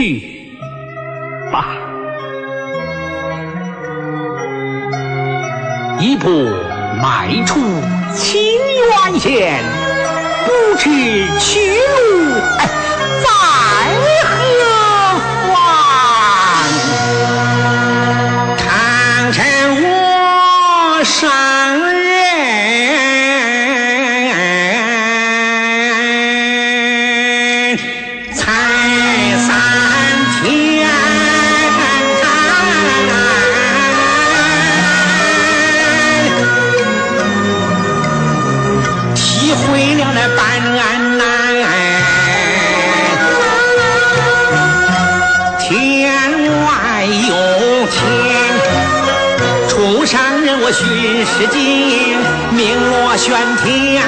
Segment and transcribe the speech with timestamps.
[0.00, 0.18] 去
[1.52, 1.76] 吧。
[5.98, 6.30] 一步
[7.02, 7.60] 迈出
[8.14, 8.40] 清
[9.12, 9.62] 渊县，
[10.46, 10.88] 不知
[11.38, 11.69] 去
[50.72, 51.58] 上人我巡视经，
[52.54, 54.02] 名落玄天，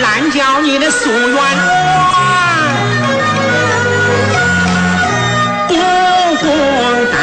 [0.00, 1.36] 烂叫你的夙愿，
[5.68, 5.74] 不
[6.36, 6.46] 共
[7.10, 7.16] 戴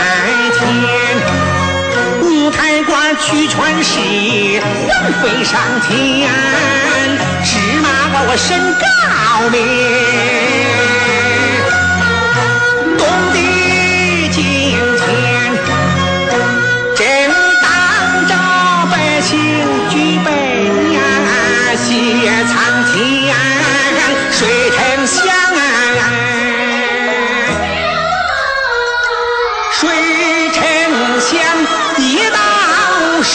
[0.58, 0.60] 天。
[2.24, 6.28] 五台官去传誓，魂飞上天，
[7.44, 7.88] 芝麻
[8.28, 8.86] 我身高
[9.52, 9.60] 明，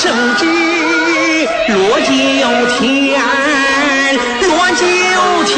[0.05, 0.44] 圣旨，
[1.72, 2.10] 落九
[2.77, 3.19] 天，
[4.42, 4.84] 落九
[5.46, 5.55] 天。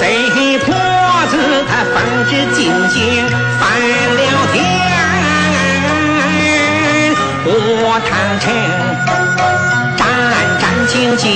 [0.00, 0.02] 贼
[0.58, 0.74] 婆
[1.28, 1.32] 子
[1.68, 1.94] 他奉
[2.28, 2.98] 旨进京
[3.60, 3.62] 犯
[4.16, 4.18] 了
[4.52, 4.58] 天。
[7.44, 7.48] 我
[8.08, 8.44] 唐城
[10.92, 11.30] 静静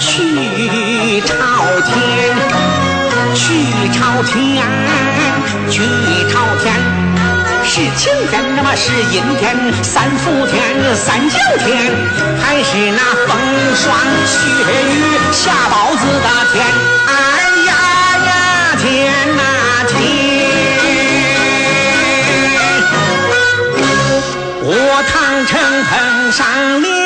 [0.00, 1.30] 去朝
[1.86, 1.96] 天，
[3.32, 3.38] 去
[3.92, 4.36] 朝天，
[5.70, 5.76] 去
[6.32, 6.66] 朝天。
[7.62, 10.58] 是晴天，那么是阴天，三伏天，
[10.96, 11.92] 三九天，
[12.40, 13.38] 还是那风
[13.76, 13.86] 霜
[14.26, 14.36] 雪
[14.82, 14.92] 雨
[15.30, 15.52] 下
[25.48, 26.97] 城碰上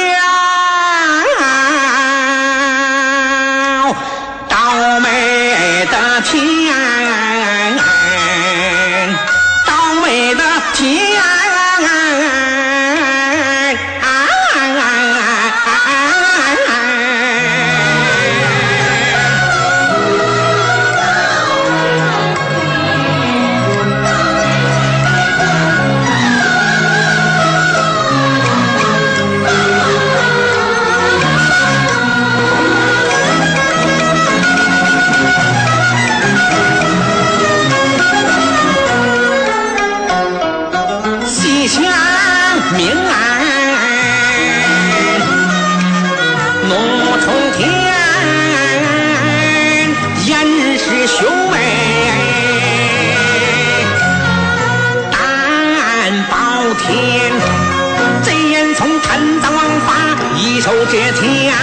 [59.13, 59.93] 眼从贪赃枉法，
[60.37, 61.55] 一手遮天，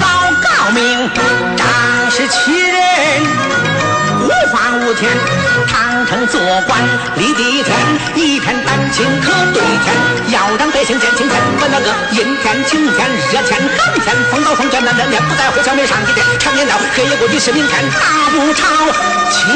[0.00, 1.10] 老高明，
[1.56, 1.66] 仗
[2.10, 2.76] 势欺人。
[4.22, 5.10] 无法无天，
[5.66, 6.80] 唐城做官
[7.16, 7.76] 立地天，
[8.14, 9.94] 一片丹青可对天，
[10.32, 11.40] 要让百姓见青天。
[11.60, 16.24] 我那个阴天、晴天、热天、寒天，风刀霜卷难人天，不在乎消灭上几天。
[16.38, 18.66] 常言道，黑夜过去是明天，大不朝，
[19.30, 19.50] 前